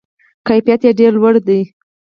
کیفیت 0.47 0.81
یې 0.87 0.91
ډیر 0.99 1.11
لوړ 1.19 1.33
دی. 1.47 1.61